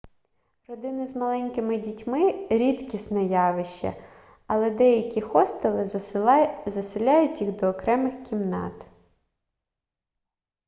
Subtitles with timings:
[0.69, 3.93] родини з маленькими дітьми рідкісне явище
[4.47, 5.85] але деякі хостели
[6.65, 8.87] заселяють їх до окремих кімнат